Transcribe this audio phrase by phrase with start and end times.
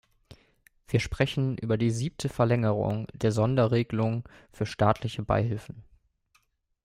[0.87, 5.83] Wir sprechen über die siebte Verlängerung der Sonderregelung für staatliche Beihilfen.